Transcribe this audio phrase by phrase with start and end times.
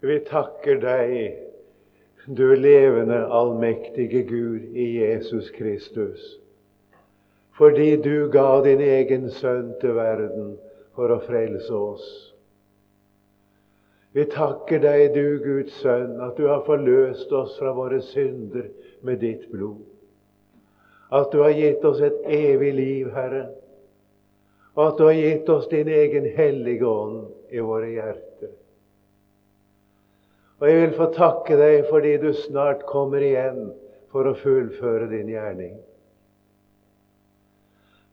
[0.00, 1.38] Vi takker deg,
[2.26, 6.36] du levende, allmektige Gud i Jesus Kristus,
[7.56, 10.58] fordi du ga din egen sønn til verden
[10.96, 12.10] for å frelse oss.
[14.12, 18.68] Vi takker deg, du Guds sønn, at du har forløst oss fra våre synder
[19.00, 19.80] med ditt blod.
[21.12, 23.46] At du har gitt oss et evig liv, Herre,
[24.76, 28.25] og at du har gitt oss din egen hellige ånd i våre hjerter.
[30.60, 33.68] Og jeg vil få takke deg fordi du snart kommer igjen
[34.12, 35.74] for å fullføre din gjerning.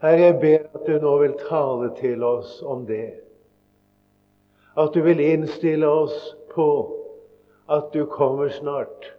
[0.03, 3.13] Herre, jeg ber at du nå vil tale til oss om det.
[4.75, 6.67] At du vil innstille oss på
[7.71, 9.13] at du kommer snart.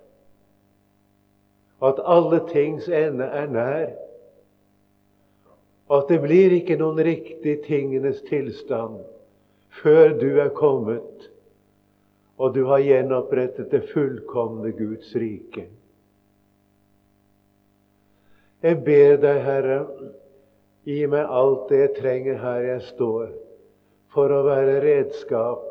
[1.81, 3.95] At alle tings ende er nær.
[5.89, 9.01] At det blir ikke noen riktig tingenes tilstand
[9.81, 11.31] før du er kommet
[12.37, 15.69] og du har gjenopprettet det fullkomne Guds rike.
[18.65, 19.79] Jeg ber deg, Herre,
[20.89, 23.29] gi meg alt det jeg trenger her jeg står,
[24.15, 25.67] for å være redskap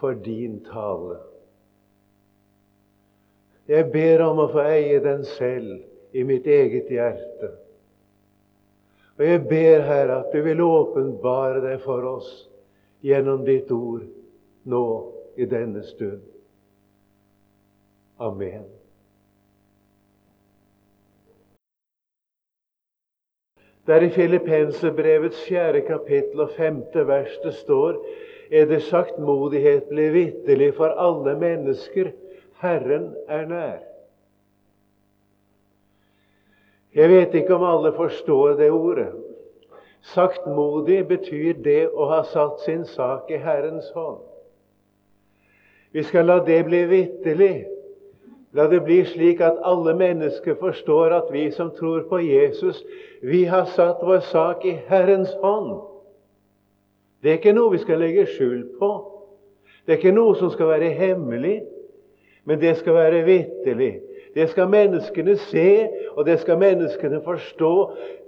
[0.00, 1.18] for din tale.
[3.70, 7.52] Jeg ber om å få eie den selv i mitt eget hjerte.
[9.20, 12.30] Og jeg ber, Herre, at du vil åpenbare deg for oss
[13.04, 14.04] gjennom ditt ord
[14.68, 14.84] nå
[15.40, 16.20] i denne stund.
[18.18, 18.64] Amen.
[23.86, 27.96] Der i Filippenserbrevets fjerde kapittel og femte vers det står,
[28.52, 32.12] er det sagt modighet blir vitterlig for alle mennesker.
[32.60, 33.80] Herren er nær.
[36.94, 39.12] Jeg vet ikke om alle forstår det ordet.
[40.00, 44.29] Saktmodig betyr det å ha satt sin sak i Herrens hånd.
[45.92, 47.66] Vi skal la det bli vitterlig.
[48.52, 52.82] La det bli slik at alle mennesker forstår at vi som tror på Jesus,
[53.22, 55.76] vi har satt vår sak i Herrens hånd.
[57.22, 58.90] Det er ikke noe vi skal legge skjul på.
[59.86, 61.60] Det er ikke noe som skal være hemmelig,
[62.44, 63.92] men det skal være vitterlig.
[64.34, 67.74] Det skal menneskene se, og det skal menneskene forstå.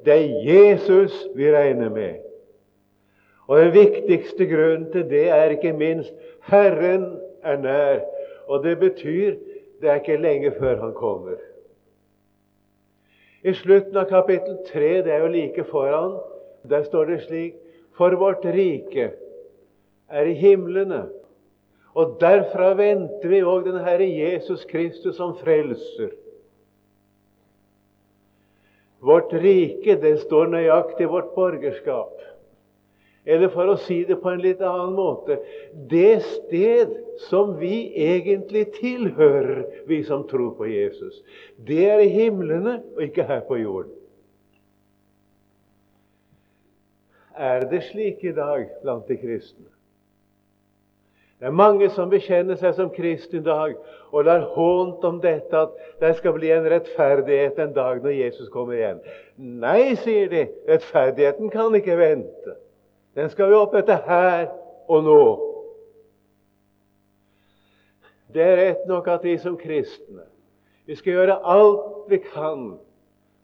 [0.05, 2.23] Det er Jesus vi regner med.
[3.47, 6.15] Og Den viktigste grunnen til det er ikke minst
[6.47, 8.05] Herren er nær.
[8.49, 9.37] Og det betyr
[9.83, 11.41] det er ikke lenge før han kommer.
[13.43, 16.15] I slutten av kapittel 3, det er jo like foran,
[16.71, 17.59] der står det slik
[17.99, 19.11] For vårt rike
[20.09, 21.03] er i himlene,
[21.93, 26.15] og derfra venter vi òg den Herre Jesus Kristus som frelser.
[29.03, 32.15] Vårt rike, det står nøyaktig vårt borgerskap.
[33.25, 35.37] Eller for å si det på en litt annen måte
[35.91, 36.95] det sted
[37.29, 41.21] som vi egentlig tilhører, vi som tror på Jesus,
[41.63, 43.95] det er i himlene og ikke her på jorden.
[47.39, 49.71] Er det slik i dag blant de kristne?
[51.43, 53.73] Det er mange som bekjenner seg som kristne i dag
[54.13, 58.51] og lar hånt om dette at det skal bli en rettferdighet en dag når Jesus
[58.53, 59.01] kommer igjen.
[59.39, 62.59] Nei, sier de, rettferdigheten kan ikke vente.
[63.17, 64.47] Den skal vi opp etter her
[64.89, 65.23] og nå.
[68.33, 70.25] Det er rett nok at vi som kristne
[70.89, 72.73] vi skal gjøre alt vi kan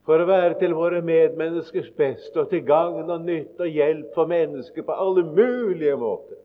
[0.09, 4.31] for å være til våre medmenneskers beste og til gagn og nytte og hjelp for
[4.31, 6.39] mennesker på alle mulige måter.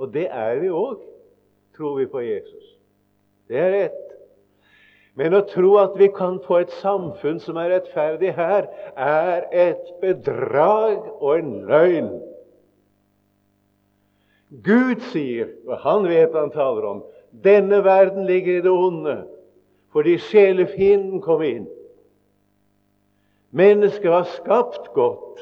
[0.00, 1.02] Og det er vi òg,
[1.76, 2.70] tror vi på Jesus.
[3.50, 4.06] Det er rett.
[5.18, 9.92] Men å tro at vi kan få et samfunn som er rettferdig her, er et
[10.00, 12.10] bedrag og en løgn.
[14.50, 19.20] Gud sier, og han vet han taler om, denne verden ligger i det onde
[19.90, 21.64] fordi sjelefienden kom inn.
[23.50, 25.40] Mennesket var skapt godt.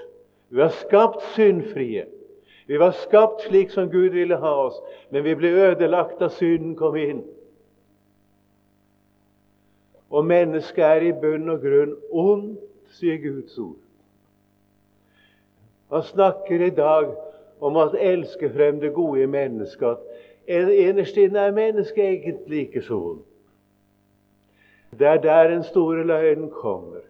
[0.49, 2.07] Vi var skapt syndfrie.
[2.69, 4.79] Vi var skapt slik som Gud ville ha oss,
[5.13, 7.21] men vi ble ødelagt da synden kom inn.
[10.09, 12.65] Og mennesket er i bunn og grunn ondt,
[12.97, 13.77] sier Guds ord.
[15.93, 17.12] Han snakker i dag
[17.60, 19.99] om å elske frem det gode i mennesket.
[20.49, 23.25] At innerst inne er mennesket egentlig ikke så vondt.
[24.99, 27.05] Det er der den store løgnen kommer.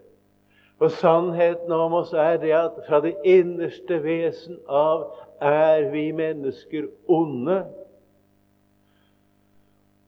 [0.78, 5.08] Og sannheten om oss er det at fra det innerste vesen av
[5.42, 7.64] er vi mennesker onde.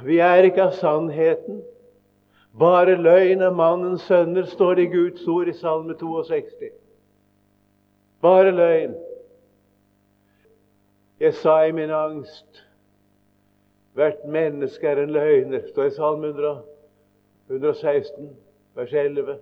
[0.03, 1.63] Vi er ikke av sannheten.
[2.59, 6.73] Bare løgn er mannens sønner, står det i Guds ord i Salme 62.
[8.23, 8.95] Bare løgn.
[11.21, 12.67] Jeg sa i min angst
[13.93, 16.29] Hvert menneske er en løgner, står i Salme
[17.51, 18.31] 116,
[18.79, 19.35] vers 11.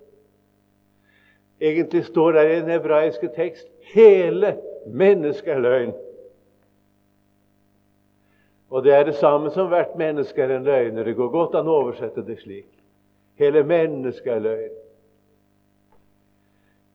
[1.60, 5.92] Egentlig står det i den hebraiske tekst hele mennesket er løgn.
[8.70, 11.04] Og det er det samme som hvert menneske er en løgner.
[11.04, 12.69] Det går godt an å oversette det slik.
[13.38, 14.74] Hele mennesket er løgn.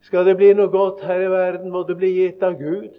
[0.03, 2.91] Skal det bli noe godt her i verden, må det bli gitt av Gud.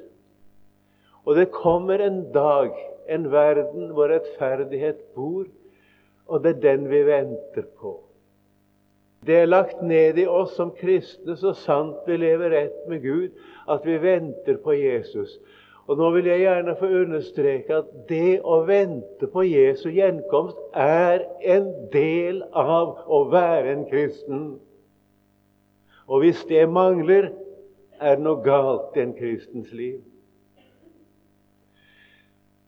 [1.24, 2.72] Og det kommer en dag,
[3.08, 5.46] en verden hvor rettferdighet bor,
[6.26, 7.98] og det er den vi venter på.
[9.26, 13.30] Det er lagt ned i oss som kristne, så sant vi lever rett med Gud,
[13.68, 15.38] at vi venter på Jesus.
[15.86, 21.24] Og Nå vil jeg gjerne få understreke at det å vente på Jesu gjenkomst er
[21.40, 24.46] en del av å være en kristen.
[26.08, 27.30] Og hvis det mangler,
[28.00, 30.00] er det noe galt i en kristens liv.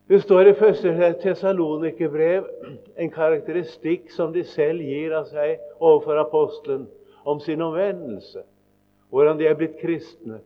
[0.08, 2.44] Det står i første Tessalonikerbrev
[3.03, 6.85] en karakteristikk som de selv gir av seg overfor apostelen
[7.26, 8.44] om sin omvendelse,
[9.11, 10.38] hvordan de er blitt kristne.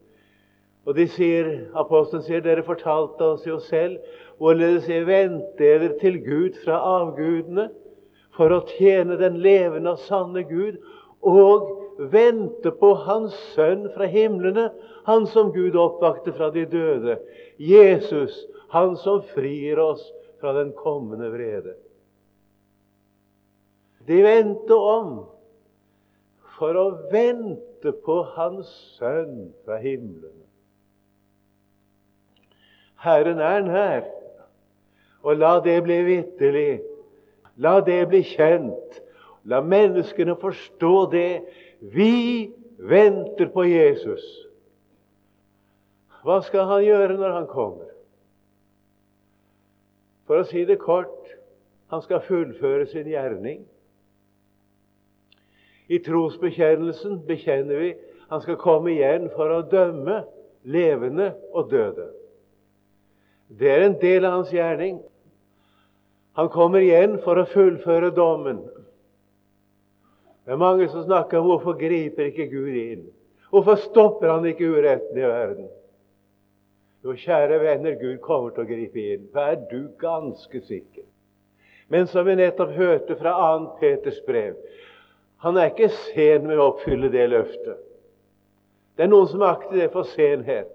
[0.89, 3.99] Og de sier, Apostelen sier dere fortalte oss jo selv
[4.41, 7.67] hvorledes jeg vendte dere til Gud fra avgudene
[8.39, 10.79] for å tjene den levende og sanne Gud,
[11.21, 14.71] og vente på Hans Sønn fra himlene,
[15.05, 17.19] Han som Gud oppvakte fra de døde,
[17.59, 20.03] Jesus, Han som frir oss
[20.41, 21.75] fra den kommende vrede.
[24.07, 25.11] De vendte om
[26.57, 30.39] for å vente på Hans Sønn fra himmelen.
[33.01, 34.09] Herren er nær,
[35.25, 36.81] og la det bli vitterlig.
[37.61, 39.01] La det bli kjent.
[39.49, 41.31] La menneskene forstå det
[41.93, 44.25] vi venter på Jesus.
[46.25, 47.90] Hva skal han gjøre når han kommer?
[50.31, 51.27] For å si det kort
[51.91, 53.65] han skal fullføre sin gjerning.
[55.91, 57.89] I trosbekjennelsen bekjenner vi
[58.29, 60.21] han skal komme igjen for å dømme
[60.71, 62.07] levende og døde.
[63.59, 65.01] Det er en del av hans gjerning.
[66.39, 68.63] Han kommer igjen for å fullføre dommen.
[70.47, 73.03] Det er mange som snakker om hvorfor griper ikke Gud inn?
[73.51, 75.67] Hvorfor stopper han ikke uretten i verden?
[77.05, 79.29] Jo, kjære venner, Gud kommer til å gripe inn.
[79.33, 81.07] Vær du ganske sikker.
[81.89, 83.71] Men som vi nettopp hørte fra 2.
[83.81, 84.59] Peters brev
[85.41, 87.79] Han er ikke sen med å oppfylle det løftet.
[88.97, 90.69] Det er noen som akter det for senhet.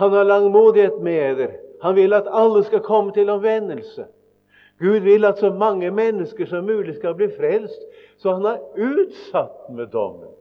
[0.00, 1.60] Han har langmodighet med dere.
[1.80, 4.08] Han vil at alle skal komme til omvendelse.
[4.80, 7.80] Gud vil at så mange mennesker som mulig skal bli frelst,
[8.18, 10.34] så han er utsatt med dommen.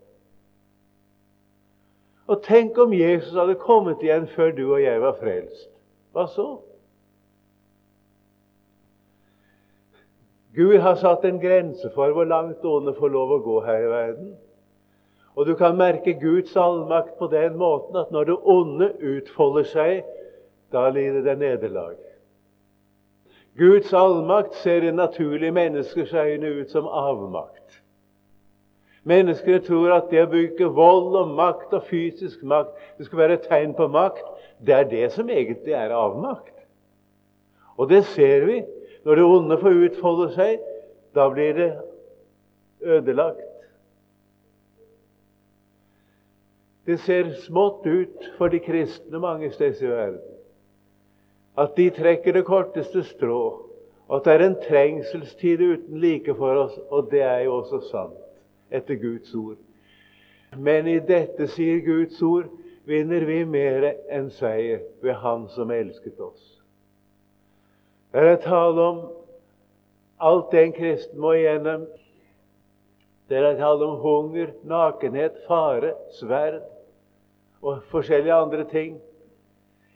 [2.29, 5.71] Og tenk om Jesus hadde kommet igjen før du og jeg var frelst.
[6.13, 6.49] Hva så?
[10.53, 13.89] Gud har satt en grense for hvor langt onde får lov å gå her i
[13.89, 14.29] verden.
[15.37, 19.99] Og du kan merke Guds allmakt på den måten at når det onde utfolder seg,
[20.73, 21.97] da lider det nederlag.
[23.57, 27.78] Guds allmakt ser i naturlige menneskers øyne ut som avmakt.
[29.03, 33.37] Mennesker tror at det å bruke vold og makt og fysisk makt det skal være
[33.39, 34.25] et tegn på makt.
[34.59, 36.55] Det er det som egentlig er avmakt.
[37.79, 38.63] Og det ser vi.
[39.07, 40.65] Når det onde får utfolde seg,
[41.15, 41.69] da blir det
[42.83, 43.45] ødelagt.
[46.85, 50.39] Det ser smått ut for de kristne mange steder i verden
[51.59, 53.41] at de trekker det korteste strå,
[54.07, 56.77] og at det er en trengselstid uten like for oss.
[56.89, 58.19] Og det er jo også sant,
[58.69, 59.57] etter Guds ord.
[60.57, 62.49] Men i dette, sier Guds ord,
[62.89, 66.41] vinner vi mer enn seier ved Han som elsket oss.
[68.09, 69.01] Det er tale om
[70.17, 71.85] alt det en kristen må igjennom.
[73.29, 76.63] Det er tale om hunger, nakenhet, fare, sverd
[77.61, 78.97] og forskjellige andre ting.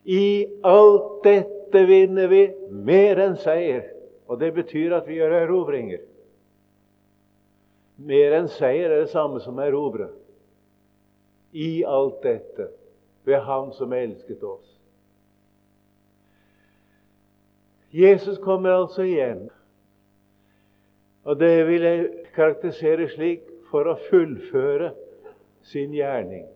[0.05, 3.87] I alt dette vinner vi mer enn seier.
[4.29, 6.03] Og det betyr at vi gjør erobringer.
[8.03, 10.09] Mer enn seier er det samme som erobre.
[11.53, 12.67] I alt dette
[13.23, 14.69] ved Han som elsket oss.
[17.93, 19.49] Jesus kommer altså igjen.
[21.23, 24.91] Og det vil jeg karakterisere slik for å fullføre
[25.69, 26.47] sin gjerning.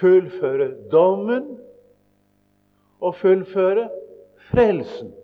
[0.00, 1.54] Fullføre dommen
[3.00, 3.86] og fullføre
[4.50, 5.14] frelsen.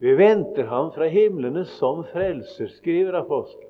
[0.00, 3.66] Vi venter ham fra himlene som frelser, skriver apostelen.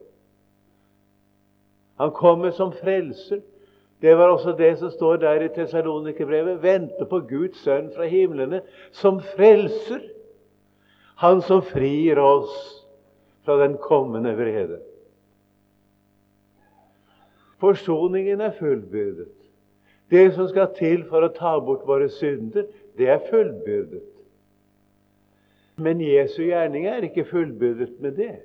[1.98, 3.42] Han kommer som frelser.
[4.00, 6.62] Det var også det som står der i Tessalonikerbrevet.
[6.62, 8.62] Vente på Guds sønn fra himlene
[8.96, 10.06] som frelser.
[11.20, 12.54] Han som frir oss
[13.44, 14.78] fra den kommende vrede.
[17.60, 19.28] Forsoningen er fullbyrdet.
[20.10, 24.06] Det som skal til for å ta bort våre synder, det er fullbyrdet.
[25.80, 28.36] Men Jesu gjerning er ikke fullbyrdet med det.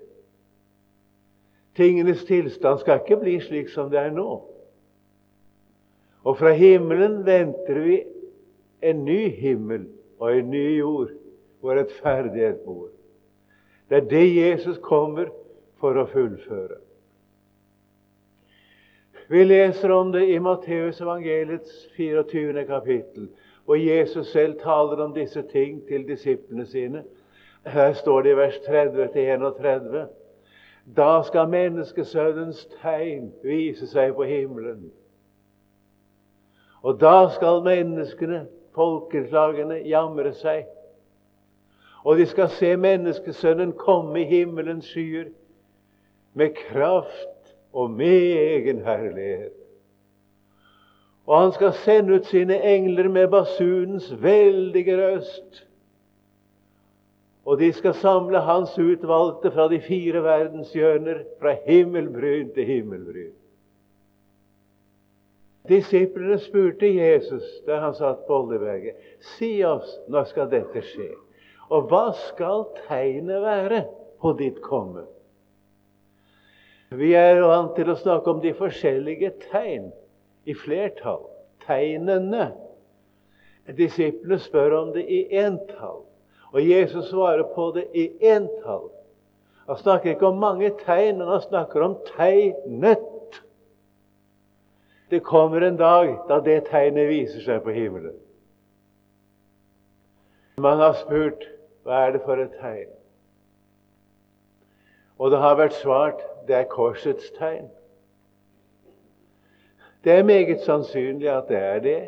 [1.76, 4.30] Tingenes tilstand skal ikke bli slik som det er nå.
[6.26, 7.98] Og fra himmelen venter vi
[8.86, 9.90] en ny himmel
[10.20, 11.12] og en ny jord
[11.60, 12.88] hvor rettferdighet bor.
[13.90, 15.30] Det er det Jesus kommer
[15.82, 16.80] for å fullføre.
[19.28, 22.66] Vi leser om det i Matteus evangeliets 24.
[22.70, 23.30] kapittel,
[23.66, 27.04] hvor Jesus selv taler om disse ting til disiplene sine.
[27.66, 30.06] Her står det i vers 30-31.
[30.98, 34.92] Da skal menneskesønnens tegn vise seg på himmelen.
[36.86, 38.46] Og da skal menneskene,
[38.78, 40.68] folkeslagene, jamre seg.
[42.06, 45.32] Og de skal se menneskesønnen komme i himmelens skyer
[46.38, 49.56] med kraft og med egen herlighet.
[51.26, 55.65] Og han skal sende ut sine engler med basunens veldige røst.
[57.46, 63.34] Og de skal samle hans utvalgte fra de fire verdenshjørner, fra himmelbryn til himmelbryn.
[65.70, 68.98] Disiplene spurte Jesus da han satt på Oljeberget,
[69.38, 71.10] si oss, når skal dette skje?
[71.74, 73.86] Og hva skal tegnet være
[74.22, 75.08] på ditt komme?
[76.94, 79.90] Vi er vant til å snakke om de forskjellige tegn
[80.46, 81.24] i flertall.
[81.66, 82.52] Tegnene.
[83.74, 86.05] Disiplene spør om det i entall.
[86.56, 88.88] Og Jesus svarer på det i entall.
[89.68, 93.42] Han snakker ikke om mange tegn, men han snakker om tegnet.
[95.12, 98.16] Det kommer en dag da det tegnet viser seg på himmelen.
[100.64, 101.44] Man har spurt
[101.84, 102.94] hva er det for et tegn.
[105.20, 107.68] Og det har vært svart det er korsets tegn.
[110.06, 112.00] Det er meget sannsynlig at det er det.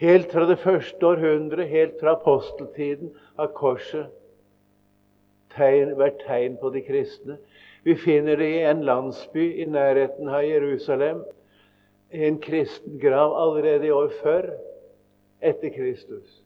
[0.00, 4.06] Helt fra det første århundret, helt fra aposteltiden, har korset
[5.52, 7.36] tegn, vært tegn på de kristne.
[7.84, 11.20] Vi finner det i en landsby i nærheten av Jerusalem.
[12.10, 14.48] En kristen grav allerede i år før
[15.40, 16.40] etter Kristus.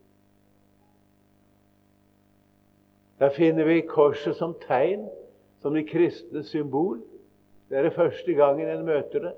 [3.23, 5.07] Der finner vi korset som tegn,
[5.63, 6.99] som de kristne symbol.
[7.71, 9.37] Det er det første gangen en møter det.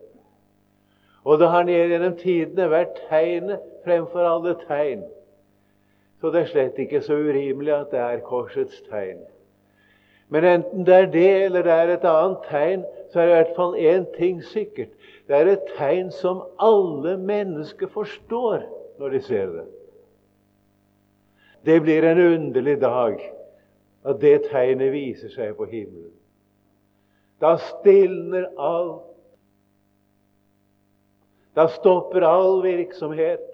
[1.27, 5.03] Og det har ned gjennom tidene vært tegnet fremfor alle tegn.
[6.21, 9.25] Så det er slett ikke så urimelig at det er korsets tegn.
[10.31, 13.37] Men enten det er det eller det er et annet tegn, så er det i
[13.37, 14.95] hvert fall én ting sikkert.
[15.27, 18.63] Det er et tegn som alle mennesker forstår
[18.99, 19.67] når de ser det.
[21.67, 23.19] Det blir en underlig dag
[24.07, 26.15] at det tegnet viser seg på himmelen.
[27.43, 29.06] Da stilner alt.
[31.57, 33.53] Da stopper all virksomhet.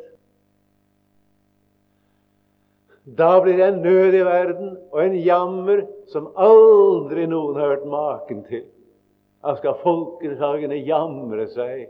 [3.05, 7.89] Da blir det en nød i verden og en jammer som aldri noen har hørt
[7.91, 8.67] maken til.
[9.43, 11.89] Da skal folkeslagene jamre seg.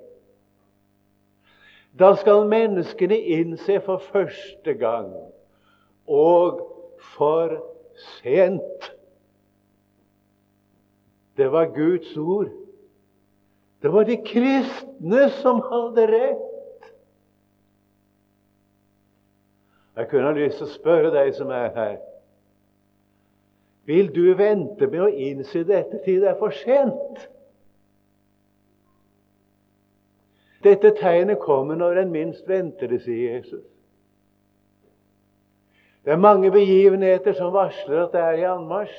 [1.99, 5.13] Da skal menneskene innse for første gang
[6.09, 6.63] og
[7.17, 7.59] for
[8.21, 8.93] sent
[11.37, 12.51] Det var Guds ord.
[13.83, 16.49] Det var de kristne som hadde rett.
[19.97, 21.99] Jeg kunne ha lyst til å spørre deg som er her
[23.85, 27.27] Vil du vente med å innse dette til det er for sent?
[30.63, 33.65] Dette tegnet kommer når en minst venter det, sier Jesus.
[36.07, 38.95] Det er mange begivenheter som varsler at det er i anmarsj.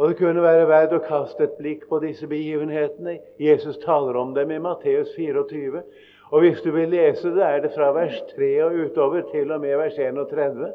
[0.00, 3.18] Og Det kunne være verdt å kaste et blikk på disse begivenhetene.
[3.36, 5.82] Jesus taler om dem i Matteus 24.
[6.30, 9.60] Og Hvis du vil lese det, er det fra vers 3 og utover til og
[9.60, 10.70] med vers 31.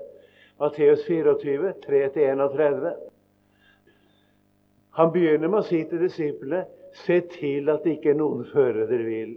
[0.60, 2.86] Matteus 24, 3-31.
[5.00, 6.62] Han begynner med å si til disiplene
[6.96, 9.34] Se til at ikke noen fører dere vil.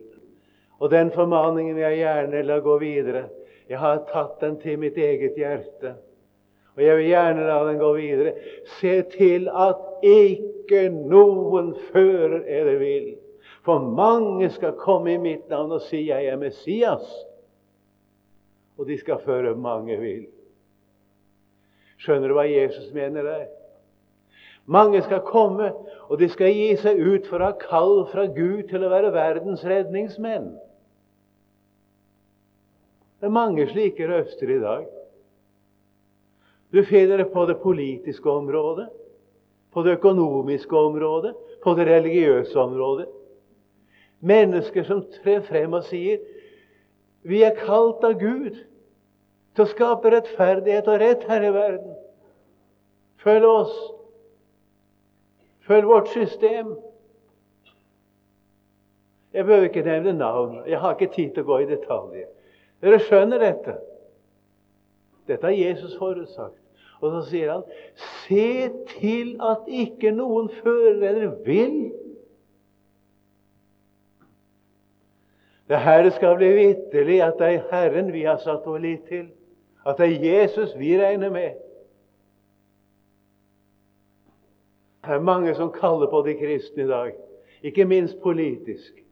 [0.78, 3.24] Og den formaningen vil jeg gjerne la gå videre.
[3.72, 5.96] Jeg har tatt den til mitt eget hjerte.
[6.78, 8.32] Og jeg vil gjerne la den gå videre.
[8.78, 13.08] Se til at ikke noen fører dere vil.
[13.66, 17.24] For mange skal komme i mitt navn og si 'Jeg er Messias',
[18.78, 20.26] og de skal føre mange vill.
[21.98, 23.46] Skjønner du hva Jesus mener der?
[24.66, 25.72] Mange skal komme,
[26.08, 29.12] og de skal gi seg ut for å ha kall fra Gud til å være
[29.12, 30.52] verdens redningsmenn.
[33.18, 34.86] Det er mange slike røster i dag.
[36.70, 38.88] Du finner det på det politiske området,
[39.72, 43.06] på det økonomiske området, på det religiøse området.
[44.20, 46.18] Mennesker som trer frem og sier
[47.28, 48.56] vi er kalt av Gud
[49.54, 51.96] til å skape rettferdighet og rett her i verden.
[53.22, 53.74] Følg oss.
[55.66, 56.76] Følg vårt system.
[59.34, 60.62] Jeg behøver ikke nevne navn.
[60.66, 62.30] Jeg har ikke tid til å gå i detaljer.
[62.82, 63.74] Dere skjønner dette.
[65.28, 66.58] Dette har Jesus forutsagt.
[66.98, 67.62] Og så sier han,
[68.24, 71.76] se til at ikke noen fører eller vil.
[75.68, 79.28] Det Herre skal bli vitterlig at det er Herren vi har satt vår lit til.
[79.86, 81.60] At det er Jesus vi regner med.
[85.04, 87.12] Det er mange som kaller på de kristne i dag,
[87.62, 89.07] ikke minst politisk.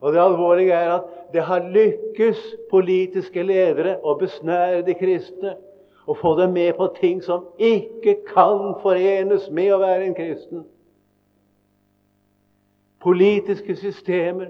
[0.00, 1.02] Og Det alvorlige er at
[1.32, 2.38] det har lykkes
[2.70, 5.56] politiske ledere å besnære de kristne
[6.08, 10.62] og få dem med på ting som ikke kan forenes med å være en kristen.
[13.02, 14.48] Politiske systemer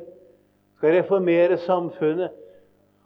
[0.77, 2.31] skal reformere samfunnet,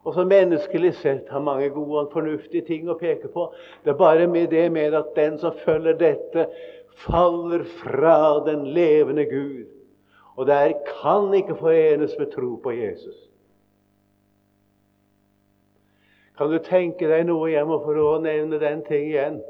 [0.04, 3.46] og som menneskelig sett har mange gode og fornuftige ting å peke på.
[3.84, 6.48] Det er bare med det med at den som følger dette,
[7.06, 9.81] faller fra den levende Gud
[10.36, 13.18] og det kan ikke forenes med tro på Jesus.
[16.38, 19.42] Kan du tenke deg noe Jeg må få å nevne den ting igjen.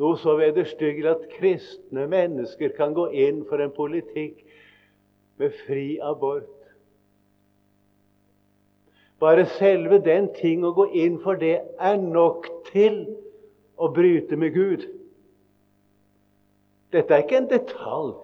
[0.00, 4.38] Noe så vederstyggelig at kristne mennesker kan gå inn for en politikk
[5.42, 6.48] med fri abort.
[9.22, 13.04] Bare selve den ting å gå inn for det er nok til
[13.78, 14.86] å bryte med Gud.
[16.94, 18.16] Dette er ikke en detalj.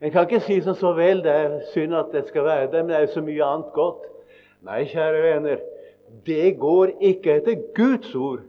[0.00, 2.82] En kan ikke si som så vel det er synd at det skal være der,
[2.82, 4.04] men det er jo så mye annet godt.
[4.66, 5.62] Nei, kjære venner,
[6.26, 8.44] det går ikke etter Guds ord.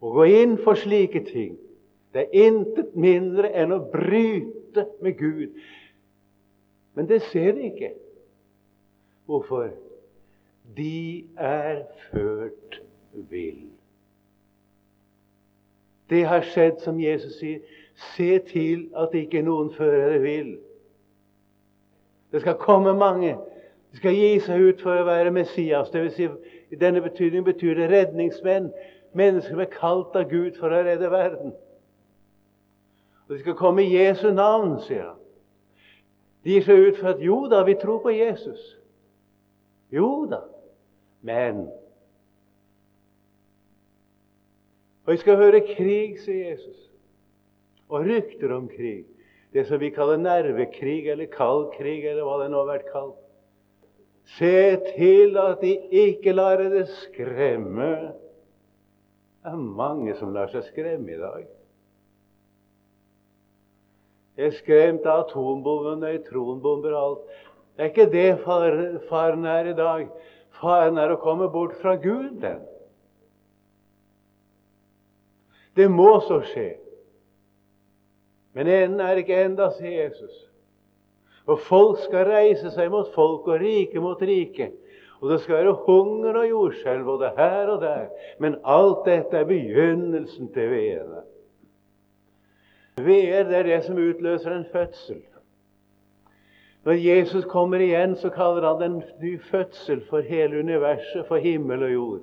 [0.00, 1.58] Å gå inn for slike ting,
[2.14, 5.58] det er intet mindre enn å bryte med Gud.
[6.96, 7.92] Men det ser de ikke.
[9.30, 9.68] Hvorfor?
[10.76, 12.80] De er ført
[13.30, 13.68] vill.
[16.10, 17.60] Det har skjedd, som Jesus sier,
[18.00, 20.50] Se til at ikke noen fører dere vill.
[22.32, 23.36] Det skal komme mange.
[23.92, 25.90] De skal gi seg ut for å være Messias.
[25.92, 26.28] Det vil si,
[26.70, 28.70] I denne betydning betyr det redningsmenn.
[29.12, 31.52] Mennesker som er kalt av Gud for å redde verden.
[33.26, 35.18] Og De skal komme i Jesu navn, sier han.
[36.44, 38.62] De gir seg ut for at jo da, vi tror på Jesus.
[39.92, 40.44] Jo da.
[41.26, 41.66] Men
[45.04, 46.89] Og vi skal høre krig, sier Jesus
[47.90, 49.04] og rykter om krig.
[49.50, 53.18] Det som vi kaller nervekrig eller kald krig, eller hva det nå har vært kalt.
[54.38, 55.74] Se til at de
[56.06, 57.90] ikke lar dere skremme.
[59.40, 61.48] Det er mange som lar seg skremme i dag.
[64.38, 67.40] Jeg er skremt av atombomber, nøytronbomber og alt.
[67.74, 70.06] Det er ikke det faren er i dag.
[70.60, 72.62] Faren er å komme bort fra Gud, den.
[75.76, 76.70] Det må så skje.
[78.54, 80.46] Men enden er ikke enda, sier Jesus.
[81.46, 84.70] Og folk skal reise seg mot folk og rike mot rike.
[85.20, 88.06] Og det skal være hunger og jordskjelv både her og der.
[88.40, 91.24] Men alt dette er begynnelsen til veene.
[93.00, 95.20] Veer det er det som utløser en fødsel.
[96.84, 101.36] Når Jesus kommer igjen, så kaller han det en ny fødsel for hele universet, for
[101.36, 102.20] himmel og jord.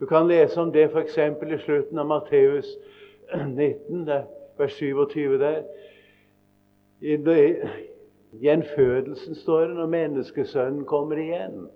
[0.00, 1.18] Du kan lese om det f.eks.
[1.18, 2.70] i slutten av Matteus
[3.34, 4.06] 19.
[4.06, 4.22] Der
[4.60, 5.62] vers 27 der.
[7.00, 7.16] I
[8.40, 11.68] gjenfødelsen står det når menneskesønnen kommer igjen.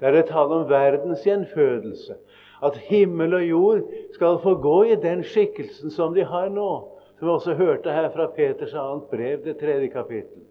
[0.00, 2.16] Det er det tale om verdens gjenfødelse.
[2.64, 3.82] At himmel og jord
[4.14, 6.70] skal få gå i den skikkelsen som de har nå.
[7.18, 10.42] Som vi også hørte her fra Peters annet brev, det tredje kapittel.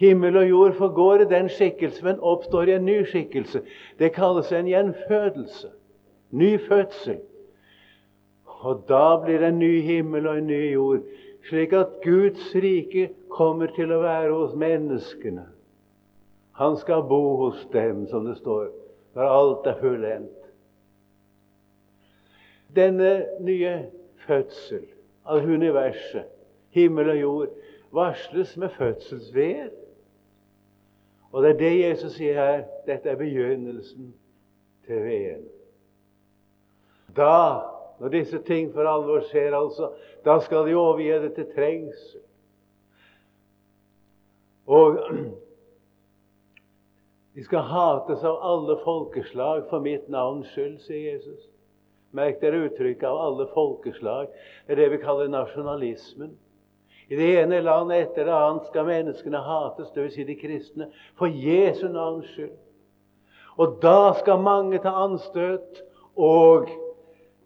[0.00, 3.60] Himmel og jord forgår i den skikkelse, men oppstår i en ny skikkelse.
[3.98, 5.68] Det kalles en gjenfødelse.
[6.30, 7.18] Ny fødsel.
[8.60, 11.06] Og da blir det en ny himmel og en ny jord,
[11.48, 15.46] slik at Guds rike kommer til å være hos menneskene.
[16.60, 18.68] Han skal bo hos dem, som det står,
[19.16, 20.36] når alt er fullendt.
[22.76, 23.72] Denne nye
[24.26, 24.84] fødsel
[25.24, 26.28] av universet,
[26.76, 27.56] himmel og jord,
[27.96, 29.72] varsles med fødselsved.
[31.32, 32.62] Og det er det Jesus sier her.
[32.86, 34.12] Dette er begynnelsen
[34.86, 35.48] til veden.
[37.16, 37.69] Da
[38.00, 39.92] når disse ting for alvor skjer, altså,
[40.24, 42.24] da skal de overgi det til trengsel.
[44.66, 44.98] Og
[47.34, 51.44] De skal hates av alle folkeslag for mitt navns skyld, sier Jesus.
[52.12, 54.32] Merk dere uttrykket 'av alle folkeslag'.
[54.66, 56.34] Det er det vi kaller nasjonalismen.
[57.08, 60.14] I det ene landet etter det annet skal menneskene hates, dvs.
[60.14, 62.58] Si de kristne, for Jesu navns skyld.
[63.58, 65.82] Og da skal mange ta anstøt,
[66.16, 66.68] og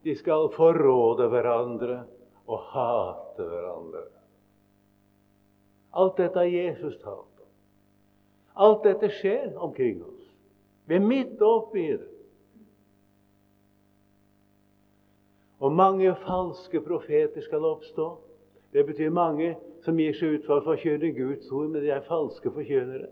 [0.04, 2.02] de skal forråde hverandre
[2.44, 4.02] og hate hverandre.
[5.94, 7.52] Alt dette har Jesus talt om.
[8.54, 10.26] Alt dette skjer omkring oss.
[10.84, 12.10] Vi er midt oppi det.
[15.64, 18.08] Og mange falske profeter skal oppstå.
[18.74, 19.54] Det betyr mange
[19.86, 23.08] som gir seg ut for å forkynne Guds ord, men de er falske forkynnere.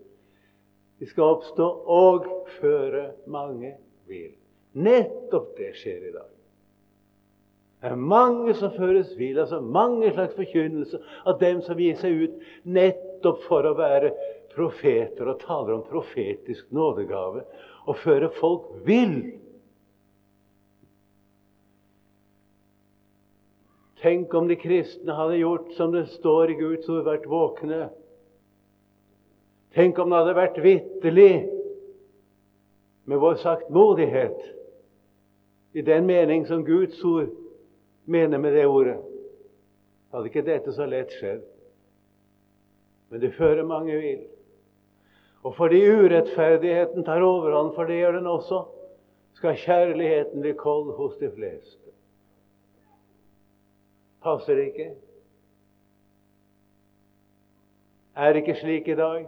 [1.00, 2.28] De skal oppstå og
[2.58, 3.72] føre mange
[4.10, 4.34] vil.
[4.76, 6.31] Nettopp det skjer i dag.
[7.82, 12.20] Det er mange som føres vill, altså mange slags forkynnelse av dem som gir seg
[12.28, 14.12] ut nettopp for å være
[14.52, 17.42] profeter og taler om profetisk nådegave
[17.90, 19.16] og føre folk vill.
[24.02, 27.82] Tenk om de kristne hadde gjort som det står i Guds ord, vært våkne.
[29.74, 31.34] Tenk om det hadde vært vitterlig
[33.10, 34.50] med vår saktmodighet
[35.74, 37.41] i den mening som Guds ord
[38.04, 38.98] mener med det ordet.
[40.12, 41.44] Hadde ikke dette så lett skjedd.
[43.12, 44.22] Men det fører mange vill.
[45.42, 48.62] Og fordi urettferdigheten tar overhånd, for det gjør den også,
[49.34, 51.78] skal kjærligheten bli kold hos de fleste.
[54.22, 54.92] Passer ikke?
[58.14, 59.26] Er ikke slik i dag?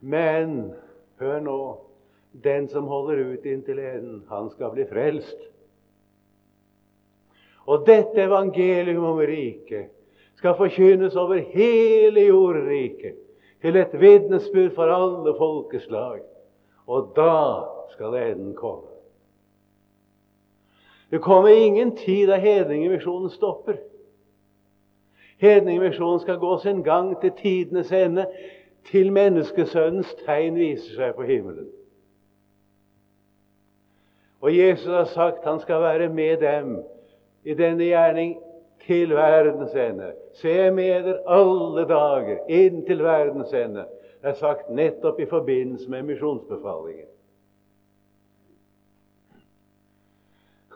[0.00, 0.72] Men
[1.20, 1.58] hør nå
[2.42, 5.51] den som holder ut inntil enden, han skal bli frelst.
[7.66, 9.90] Og dette evangelium om riket
[10.34, 13.18] skal forkynnes over hele jordriket,
[13.62, 16.24] til et vitnesbyrd for alle folkeslag.
[16.86, 18.88] Og da skal enden komme.
[21.10, 23.76] Det kommer ingen tid da hedningemisjonen stopper.
[25.36, 28.26] Hedningemisjonen skal gå sin gang til tidenes ende,
[28.90, 31.68] til menneskesønnens tegn viser seg på himmelen.
[34.42, 36.80] Og Jesus har sagt han skal være med dem
[37.44, 38.36] i denne gjerning
[38.86, 40.12] til verdens ende.
[40.38, 43.86] Se med dere alle dager inn til verdens ende.
[44.22, 47.08] Det er sagt nettopp i forbindelse med misjonsbefalingen.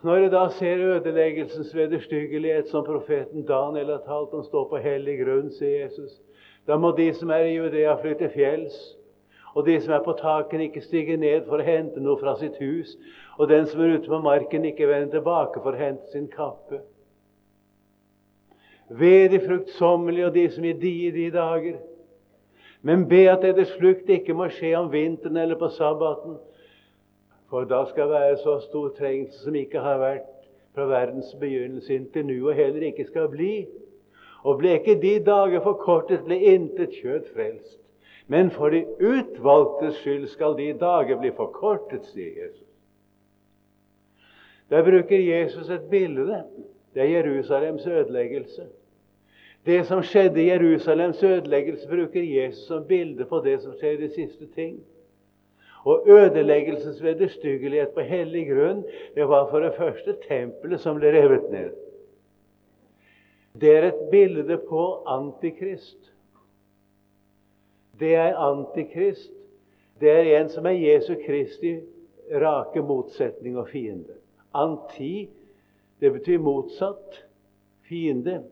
[0.07, 5.17] Når jeg da ser ødeleggelsens vederstyggelighet som profeten Daniel har talt om, stå på hellig
[5.25, 6.21] grunn, sier Jesus,
[6.67, 8.77] da må de som er i Judea, flytte fjells.
[9.57, 12.59] Og de som er på takene, ikke stige ned for å hente noe fra sitt
[12.61, 12.93] hus.
[13.37, 16.81] Og den som er ute på marken, ikke vender tilbake for å hente sin kappe.
[18.89, 21.79] Ved de fruktsommelige og de som gir die de dager.
[22.87, 26.37] Men be at deres flukt ikke må skje om vinteren eller på sabbaten.
[27.51, 30.31] For da skal være så stor trengsel som ikke har vært
[30.75, 33.67] fra verdens begynnelse inntil nå, og heller ikke skal bli.
[34.47, 37.81] Og ble ikke de dager forkortet, ble intet kjøtt frelst.
[38.31, 42.66] Men for de utvalgtes skyld skal de dager bli forkortet, sier Jesus.
[44.71, 46.43] Der bruker Jesus et bilde.
[46.95, 48.67] Det er Jerusalems ødeleggelse.
[49.67, 54.03] Det som skjedde i Jerusalems ødeleggelse, bruker Jesus som bilde på det som skjer i
[54.07, 54.81] de siste ting.
[55.85, 61.51] Og ødeleggelsens vederstyggelighet på hellig grunn, det var for det første tempelet som ble revet
[61.51, 61.71] ned.
[63.61, 66.17] Det er et bilde på Antikrist
[68.01, 69.33] det er Antikrist.
[70.01, 71.79] Det er en som er Jesu Kristi
[72.33, 74.19] rake motsetning og fiende.
[74.63, 75.29] Anti,
[76.01, 77.23] det betyr motsatt.
[77.89, 78.43] Fiende.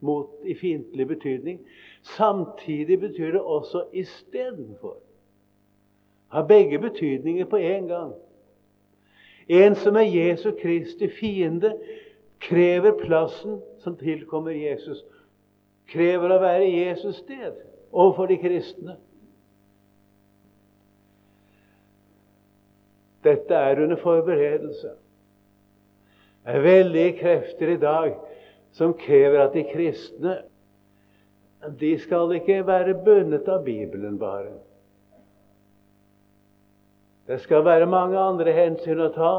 [0.00, 1.60] Mot, I fiendtlig betydning.
[2.02, 4.96] Samtidig betyr det også istedenfor.
[6.28, 8.14] Har begge betydninger på én gang.
[9.48, 11.72] En som er Jesu Kristi fiende,
[12.40, 15.04] krever plassen som tilkommer Jesus.
[15.86, 17.54] Krever å være Jesus sted
[17.92, 18.96] overfor de kristne.
[23.24, 24.96] Dette er under forberedelse.
[26.46, 28.12] Det er veldige krefter i dag
[28.76, 30.36] som krever at de kristne
[31.80, 34.52] de skal ikke være bundet av Bibelen bare.
[37.26, 39.32] Det skal være mange andre hensyn å ta.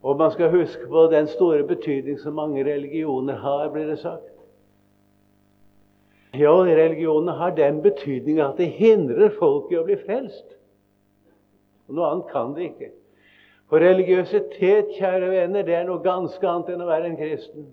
[0.00, 4.30] Og man skal huske på den store betydning som mange religioner har, blir det sagt.
[6.38, 10.56] Ja, religionene har den betydning at det hindrer folk i å bli frelst.
[11.88, 12.90] Og Noe annet kan det ikke.
[13.68, 17.66] For religiøsitet, kjære venner, det er noe ganske annet enn å være en kristen.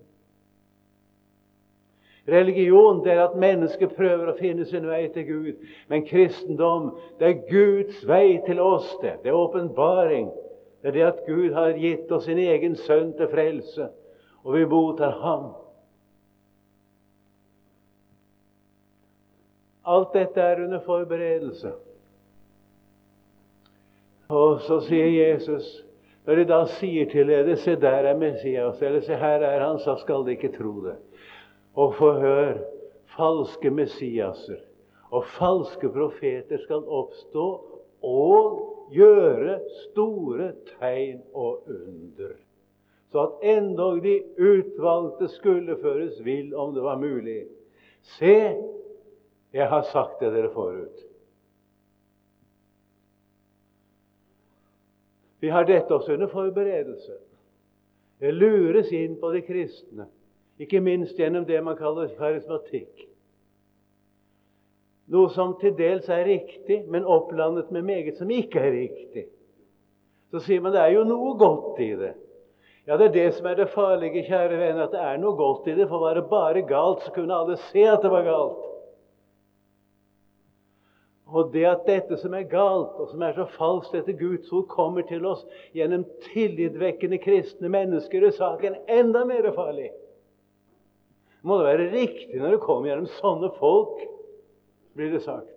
[2.28, 5.68] Religion det er at mennesket prøver å finne sin vei til Gud.
[5.88, 8.88] Men kristendom det er Guds vei til oss.
[9.00, 10.32] Det Det er åpenbaring.
[10.82, 13.88] Det er det at Gud har gitt oss sin egen sønn til frelse,
[14.44, 15.48] og vi mottar ham.
[19.86, 21.72] Alt dette er under forberedelse.
[24.28, 25.85] Og så sier Jesus
[26.26, 29.78] når de da sier til dere se der er Messias, eller se her er han,
[29.78, 30.96] så skal de ikke tro det.
[31.78, 32.56] Og forhør
[33.16, 34.64] falske Messiaser
[35.14, 37.46] og falske profeter skal oppstå
[38.02, 38.58] og
[38.94, 42.34] gjøre store tegn og under.
[43.12, 47.44] Så at endog de utvalgte skulle føres vill, om det var mulig.
[48.18, 48.56] Se,
[49.54, 51.06] jeg har sagt det dere forut.
[55.46, 57.12] Vi har dette også under forberedelse.
[58.18, 60.08] Det lures inn på de kristne,
[60.58, 63.04] ikke minst gjennom det man kaller karismatikk.
[65.14, 69.28] Noe som til dels er riktig, men opplandet med meget som ikke er riktig.
[70.34, 72.16] Så sier man det er jo noe godt i det.
[72.88, 75.70] Ja, det er det som er det farlige, kjære venn, at det er noe godt
[75.70, 75.86] i det.
[75.86, 78.66] For var det bare galt, så kunne alle se at det var galt.
[81.26, 84.68] Og det at dette som er galt, og som er så falskt etter Guds ord,
[84.70, 85.42] kommer til oss
[85.74, 89.90] gjennom tillitvekkende kristne mennesker, er saken enda mer farlig.
[91.46, 94.00] Må det være riktig når det kommer gjennom sånne folk,
[94.96, 95.52] blir det sagt.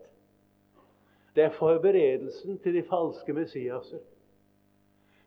[1.37, 4.01] Det er forberedelsen til de falske Messiaser.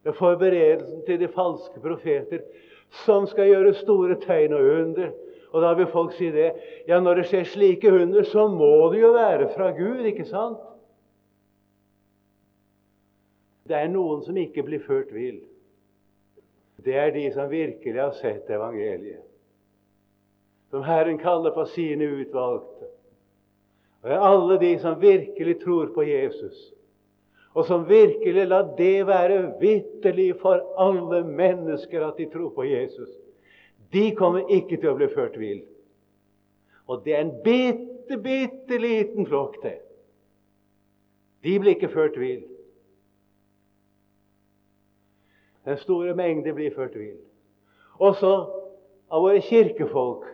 [0.03, 2.43] Det er forberedelsen til de falske profeter
[3.07, 5.13] som skal gjøre store tegn og under
[5.53, 6.53] og da vil folk si det.
[6.89, 10.61] Ja, når det skjer slike under, så må det jo være fra Gud, ikke sant?
[13.69, 15.43] Det er noen som ikke blir ført vill.
[16.83, 19.23] Det er de som virkelig har sett evangeliet.
[20.73, 22.89] Som Herren kaller på sine utvalgte.
[24.03, 26.73] Og det er alle de som virkelig tror på Jesus.
[27.55, 33.13] Og som virkelig lar det være vitterlig for alle mennesker at de tror på Jesus.
[33.93, 35.63] De kommer ikke til å bli ført vill.
[36.89, 39.79] Og det er en bitte, bitte liten flokk, til.
[41.43, 42.43] De blir ikke ført vill.
[45.67, 47.19] Den store mengde blir ført vill.
[48.03, 48.33] Også
[49.13, 50.25] av våre kirkefolk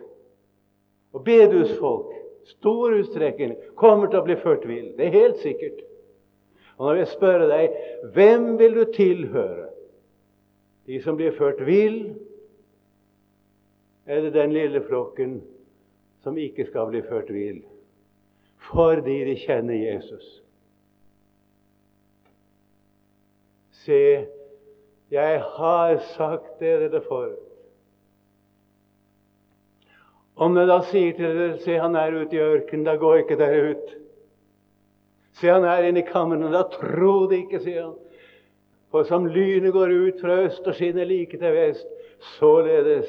[1.13, 2.15] og bedehusfolk
[2.49, 4.93] stor utstrekning kommer til å bli ført vill.
[4.97, 5.83] Det er helt sikkert.
[6.79, 7.75] Og når jeg spør deg
[8.15, 9.67] hvem vil du tilhøre?
[10.89, 12.15] De som blir ført vill,
[14.09, 15.39] er det den lille flokken
[16.23, 17.61] som ikke skal bli ført vill
[18.69, 20.25] fordi de kjenner Jesus.
[23.71, 24.25] Se,
[25.11, 27.45] jeg har sagt dere det forut.
[30.35, 33.39] Om jeg da sier til dere se han er ute i ørkenen, da går ikke
[33.39, 33.95] dere ut.
[35.39, 37.97] Se han er inne i kammeren, da tro det ikke, sier han.
[38.91, 41.87] For som lynet går ut fra øst og skinner like til vest,
[42.37, 43.07] således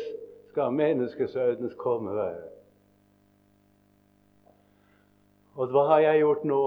[0.61, 2.49] skal menneskesønnens komme være.
[5.55, 6.61] Og hva har jeg gjort nå?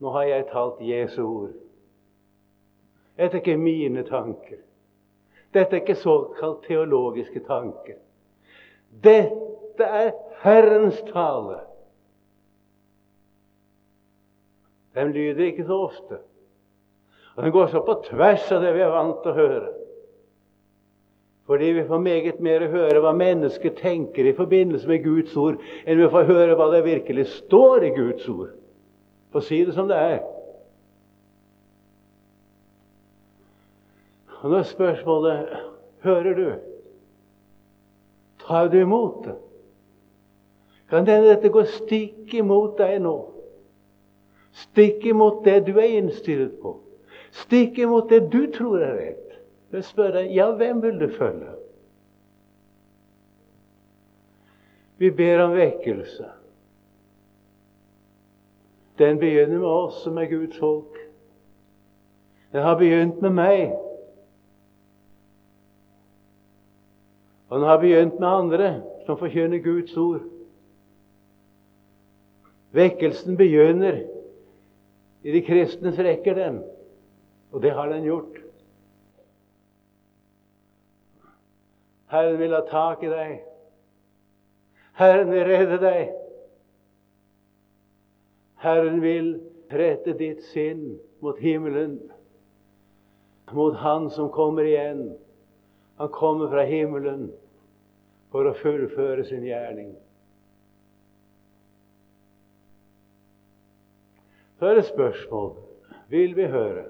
[0.00, 1.52] Nå har jeg talt Jesu ord.
[3.16, 4.62] Dette er ikke mine tanker.
[5.54, 7.98] Dette er ikke såkalt teologiske tanker.
[9.04, 10.10] Dette er
[10.42, 11.60] Herrens tale.
[14.94, 16.18] Den lyder ikke så ofte.
[17.36, 19.72] Og den går så på tvers av det vi er vant til å høre.
[21.46, 25.58] Fordi vi får meget mer å høre hva mennesket tenker i forbindelse med Guds ord,
[25.84, 28.54] enn vi får høre hva det virkelig står i Guds ord.
[29.32, 30.22] For å si det som det er.
[34.40, 35.52] Og nå er spørsmålet
[36.04, 36.48] hører du?
[38.44, 39.36] Tar du imot det?
[40.92, 43.14] Kan hende dette går stikk imot deg nå?
[44.66, 46.76] Stikk imot det du er innstilt på?
[47.34, 49.23] Stikk imot det du tror er rett?
[49.74, 51.50] Men spør deg ja, hvem vil du følge?
[55.02, 56.28] Vi ber om vekkelse.
[59.02, 61.00] Den begynner med oss som er Guds folk.
[62.54, 63.74] Den har begynt med meg.
[67.50, 68.70] Og den har begynt med andre
[69.08, 70.22] som forkynner Guds ord.
[72.78, 74.04] Vekkelsen begynner
[75.26, 76.62] i de kristnes rekker, den.
[77.50, 78.43] Og det har den gjort.
[82.12, 83.40] Herren vil ha tak i deg.
[84.98, 86.12] Herren vil redde deg.
[88.64, 89.34] Herren vil
[89.74, 91.98] rette ditt sinn mot himmelen,
[93.52, 95.16] mot Han som kommer igjen.
[95.98, 97.28] Han kommer fra himmelen
[98.32, 99.92] for å fullføre sin gjerning.
[104.58, 105.52] Så er det spørsmål
[106.10, 106.88] vil vi høre.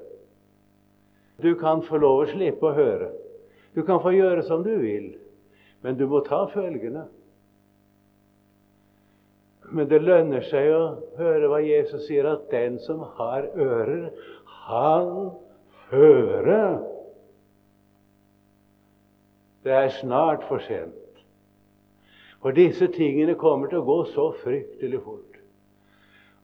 [1.42, 3.10] Du kan få lov å slippe å høre.
[3.74, 5.14] Du kan få gjøre som du vil,
[5.82, 7.06] men du må ta følgene.
[9.74, 10.82] Men det lønner seg å
[11.18, 14.10] høre hva Jesus sier, at den som har ører,
[14.66, 15.32] han
[15.90, 16.76] hører.
[19.64, 21.00] Det er snart for sent.
[22.44, 25.38] For disse tingene kommer til å gå så fryktelig fort.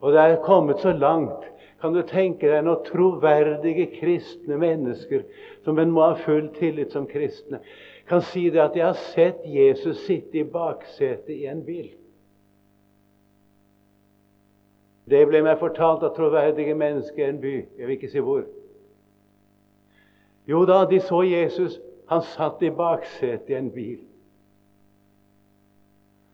[0.00, 1.44] Og det er kommet så langt.
[1.80, 5.24] Kan du tenke deg noen troverdige kristne mennesker
[5.64, 7.62] som en må ha full tillit som kristne,
[8.10, 11.96] kan si det at 'jeg har sett Jesus sitte i baksetet i en bil'.
[15.10, 17.54] Det ble meg fortalt av troverdige mennesker i en by.
[17.78, 18.44] Jeg vil ikke si hvor.
[20.46, 21.80] Jo da, de så Jesus.
[22.10, 23.98] Han satt i baksetet i en bil.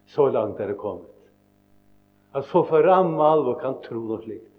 [0.06, 1.12] Så langt er det kommet.
[2.34, 4.55] At folk for ramme alvor kan tro noe slikt.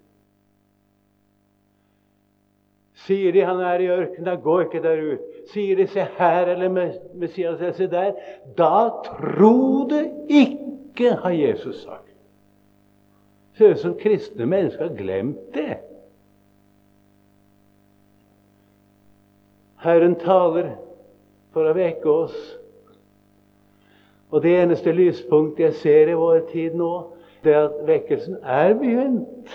[3.08, 5.26] Sier de han er i ørkenen, gå ikke der ut.
[5.54, 6.70] Sier de se her eller
[7.16, 8.18] Messias, se der.
[8.58, 12.12] Da tro det ikke, har Jesus sagt.
[13.58, 15.78] Ser ut som kristne mennesker har glemt det.
[19.82, 20.74] Herren taler
[21.54, 22.38] for å vekke oss
[24.30, 26.92] og det eneste lyspunktet jeg ser i vår tid nå,
[27.44, 29.54] det er at vekkelsen er begynt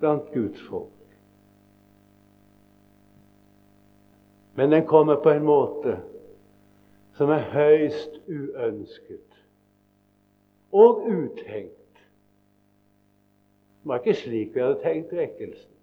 [0.00, 0.97] blant Guds folk.
[4.58, 5.92] Men den kommer på en måte
[7.14, 9.36] som er høyst uønsket
[10.74, 12.00] og utenkt.
[13.78, 15.76] Det var ikke slik vi hadde tenkt vekkelsen.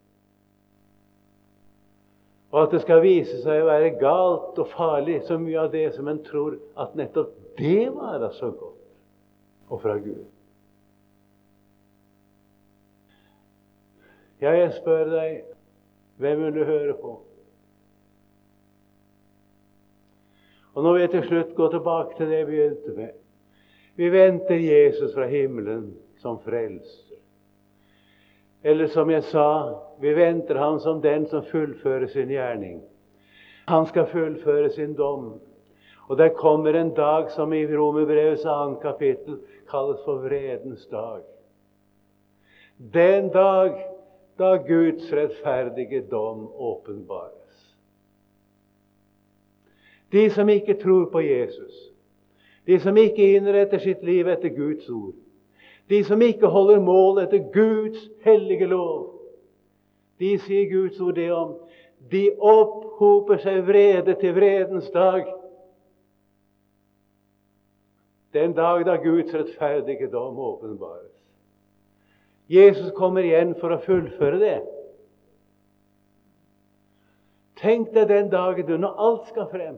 [2.51, 5.85] Og at det skal vise seg å være galt og farlig, så mye av det
[5.95, 10.25] som en tror at nettopp det var da så godt og fra Gud.
[14.43, 15.47] Ja, jeg spør deg,
[16.19, 17.15] hvem vil du høre på?
[20.75, 23.13] Og Nå vil jeg til slutt gå tilbake til det jeg begynte med.
[23.95, 27.15] Vi venter Jesus fra himmelen som frelser.
[28.65, 29.47] Eller som jeg sa,
[30.01, 32.81] vi venter ham som den som fullfører sin gjerning.
[33.69, 35.37] Han skal fullføre sin dom.
[36.09, 41.23] Og der kommer en dag som i Romerbrevets annet kapittel kalles for vredens dag.
[42.77, 43.79] Den dag
[44.37, 47.44] da Guds rettferdige dom åpenbares.
[50.15, 51.75] De som ikke tror på Jesus,
[52.65, 55.17] de som ikke innretter sitt liv etter Guds ord,
[55.91, 59.11] de som ikke holder mål etter Guds hellige lov,
[60.19, 61.57] de sier Guds ord det om.
[62.11, 65.25] De opphoper seg vrede til vredens dag
[68.35, 71.11] den dag da Guds rettferdige dom åpenbares.
[72.49, 74.57] Jesus kommer igjen for å fullføre det.
[77.61, 79.77] Tenk deg den dagen du, når alt skal frem.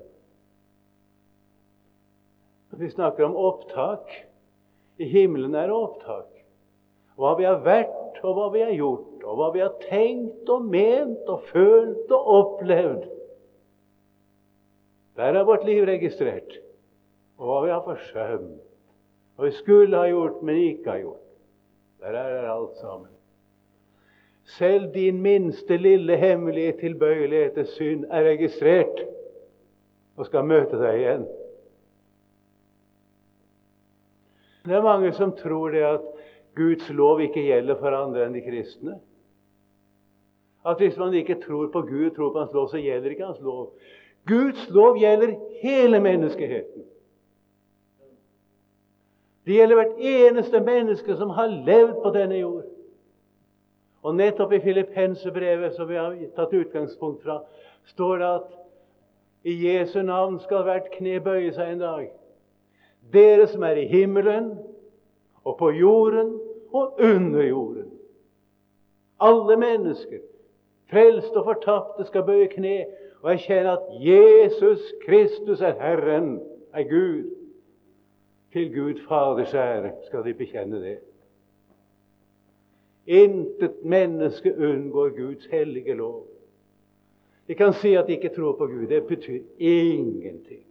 [2.70, 4.12] Vi snakker om opptak.
[4.98, 6.30] I himmelen er det opptak.
[7.18, 10.66] Hva vi har vært, og hva vi har gjort, og hva vi har tenkt og
[10.70, 13.08] ment og følt og opplevd.
[15.18, 16.60] Der er vårt liv registrert
[17.38, 18.62] og hva vi har forsømt,
[19.38, 21.24] hva vi skulle ha gjort, men ikke har gjort.
[22.02, 23.12] Der er det alt sammen.
[24.58, 29.02] Selv din minste lille hemmelige tilbøyelighet til synd er registrert
[30.18, 31.26] og skal møte deg igjen.
[34.68, 36.08] Det er mange som tror det at
[36.56, 38.98] Guds lov ikke gjelder for andre enn de kristne.
[40.68, 43.40] At hvis man ikke tror på Gud, tror på Hans lov, så gjelder ikke Hans
[43.42, 43.72] lov.
[44.28, 46.84] Guds lov gjelder hele menneskeheten.
[49.48, 52.66] Det gjelder hvert eneste menneske som har levd på denne jord.
[54.04, 57.40] Og nettopp i Filippensebrevet, som vi har tatt utgangspunkt fra,
[57.88, 58.54] står det at
[59.48, 62.10] i Jesu navn skal hvert kne bøye seg en dag.
[63.14, 64.52] Dere som er i himmelen
[65.44, 66.40] og på jorden
[66.74, 67.92] og under jorden.
[69.20, 70.20] Alle mennesker,
[70.92, 72.86] frelste og fortapte, skal bøye kne
[73.24, 76.40] og erkjenne at Jesus Kristus er Herren,
[76.74, 77.34] er Gud.
[78.54, 80.98] Til Gud Faders ære skal de bekjenne det.
[83.08, 86.28] Intet menneske unngår Guds hellige lov.
[87.48, 88.88] De kan si at de ikke tror på Gud.
[88.88, 90.67] Det betyr ingenting.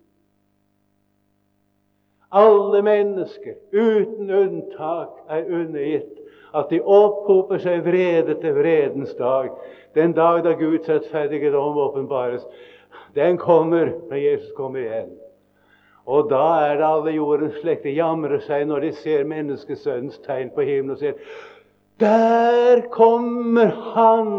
[2.36, 6.18] Alle mennesker, uten unntak, er undergitt
[6.56, 9.50] at de opphoper seg vrede til vredens dag.
[9.96, 12.44] Den dag da Guds rettferdige dom åpenbares.
[13.16, 15.14] Den kommer når Jesus kommer igjen.
[16.06, 20.62] Og da er det alle jordens slekter jamrer seg når de ser menneskesønnens tegn på
[20.66, 21.16] himmelen og sier
[22.00, 24.34] Der kommer Han!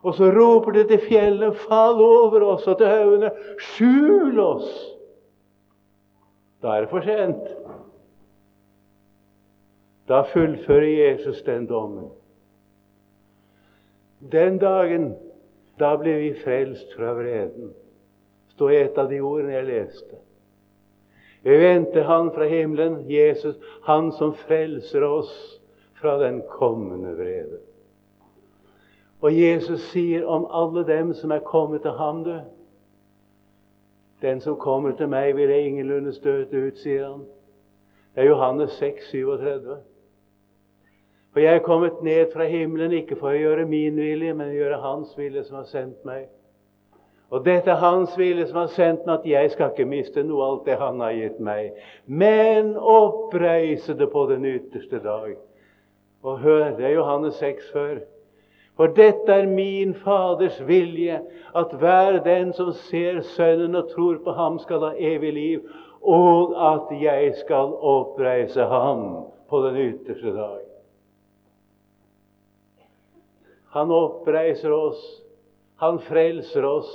[0.00, 3.30] Og så roper de til fjellet, fall over oss, og til haugene,
[3.60, 4.70] skjul oss!
[6.62, 7.46] Da er det for sent.
[10.08, 12.10] Da fullfører Jesus den dommen.
[14.32, 15.14] Den dagen,
[15.80, 17.72] da ble vi frelst fra vreden.
[18.52, 20.18] står i et av de ordene jeg leste.
[21.42, 23.56] Vi venter Han fra himmelen, Jesus,
[23.86, 25.60] Han som frelser oss
[26.00, 27.60] fra den kommende vrede.
[29.20, 32.40] Og Jesus sier om alle dem som er kommet til ham, du
[34.22, 37.22] Den som kommer til meg, vil jeg ingenlunde støte ut, sier han.
[38.14, 39.76] Det er Johannes 6, 37.
[41.32, 44.58] For jeg er kommet ned fra himmelen ikke for å gjøre min vilje, men å
[44.58, 46.26] gjøre Hans vilje som har sendt meg.
[47.30, 50.48] Og dette er Hans vilje som har sendt meg, at jeg skal ikke miste noe
[50.48, 55.36] alt det Han har gitt meg, men oppreise det på den ytterste dag.
[56.26, 58.00] Og hør, det er Johannes 6 før.
[58.80, 61.18] For dette er min Faders vilje,
[61.52, 65.66] at hver den som ser Sønnen og tror på ham, skal ha evig liv,
[66.00, 69.02] og at jeg skal oppreise ham
[69.52, 70.64] på den ytterste dag.
[73.76, 75.04] Han oppreiser oss.
[75.84, 76.88] Han frelser oss.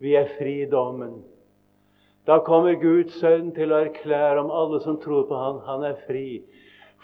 [0.00, 1.18] Vi er fri i dommen.
[2.24, 6.00] Da kommer Guds sønn til å erklære om alle som tror på ham, han er
[6.08, 6.40] fri.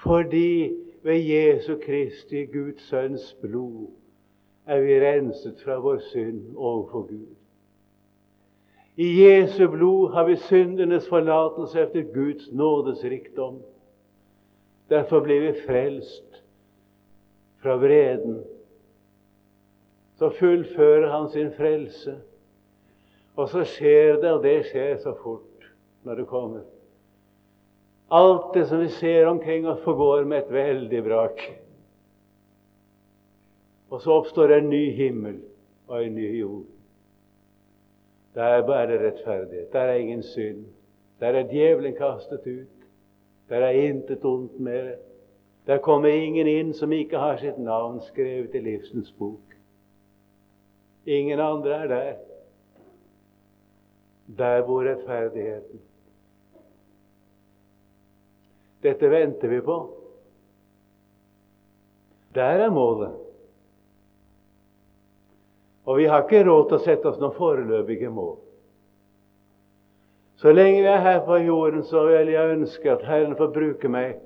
[0.01, 3.89] Fordi ved Jesu Kristi, Guds sønns blod,
[4.67, 7.37] er vi renset fra vår synd overfor Gud.
[8.97, 13.63] I Jesu blod har vi syndenes forlatelse etter Guds nådes rikdom.
[14.91, 16.43] Derfor blir vi frelst
[17.63, 18.43] fra vreden
[20.21, 22.19] så fullfører han sin frelse.
[23.37, 25.71] Og så skjer det, og det skjer så fort
[26.05, 26.61] når det kommer.
[28.11, 31.43] Alt det som vi ser omkring oss, forgår med et veldig brak.
[33.91, 35.37] Og så oppstår en ny himmel
[35.87, 36.65] og en ny jord.
[38.35, 39.73] Der er bare rettferdighet.
[39.73, 40.65] Der er ingen synd.
[41.21, 42.87] Der er djevelen kastet ut.
[43.49, 44.95] Der er intet ondt mer.
[45.67, 49.55] Der kommer ingen inn som ikke har sitt navn skrevet i livsens bok.
[51.07, 52.15] Ingen andre er der.
[54.39, 55.81] Der bor rettferdigheten.
[58.81, 59.79] Dette venter vi på.
[62.35, 63.17] Der er målet.
[65.85, 68.37] Og vi har ikke råd til å sette oss noen foreløpige mål.
[70.41, 73.91] Så lenge vi er her på jorden, så vil jeg ønske at Herren får bruke
[73.93, 74.21] meg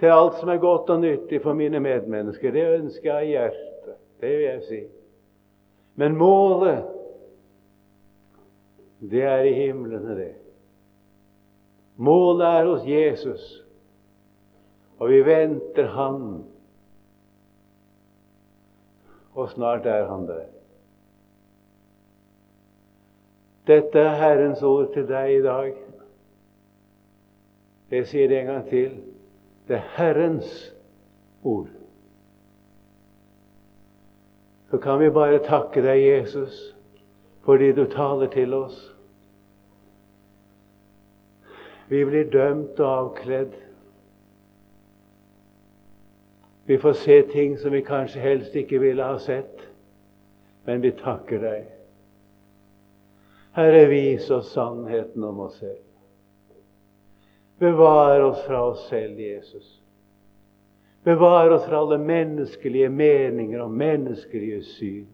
[0.00, 2.52] til alt som er godt og nyttig for mine medmennesker.
[2.52, 3.98] Det ønsker jeg i hjertet.
[4.20, 4.80] Det vil jeg si.
[5.96, 6.84] Men målet,
[9.00, 10.32] det er i himlene, det.
[11.96, 13.44] Målet er hos Jesus,
[14.98, 16.44] og vi venter Han.
[19.36, 20.46] Og snart er Han der.
[23.66, 25.72] Dette er Herrens ord til deg i dag.
[27.90, 28.94] Jeg sier det en gang til.
[29.66, 30.52] Det er Herrens
[31.42, 31.66] ord
[34.70, 36.74] så kan vi bare takke deg, Jesus,
[37.44, 38.76] fordi du taler til oss.
[41.88, 43.54] Vi blir dømt og avkledd.
[46.66, 49.60] Vi får se ting som vi kanskje helst ikke ville ha sett,
[50.66, 51.66] men vi takker deg.
[53.54, 55.84] Herre, vis oss sannheten om oss selv.
[57.58, 59.68] Bevar oss fra oss selv, Jesus.
[61.06, 65.06] Bevar oss fra alle menneskelige meninger og menneskelige syn.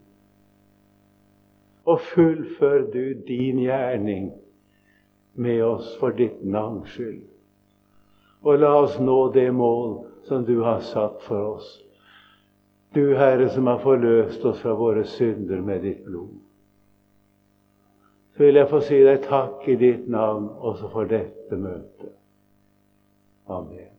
[1.85, 4.31] Og fullfør du din gjerning
[5.33, 7.21] med oss for ditt navns skyld.
[8.41, 11.79] Og la oss nå det mål som du har satt for oss.
[12.93, 16.35] Du, Herre, som har forløst oss fra våre synder med ditt blod.
[18.33, 22.13] Så vil jeg få si deg takk i ditt navn også for dette møtet.
[23.49, 23.92] Amen.